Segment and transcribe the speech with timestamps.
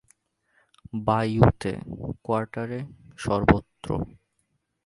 [1.05, 1.71] বায়উতে,
[2.25, 2.79] কোয়ার্টারে,
[3.19, 3.87] সর্বত্র।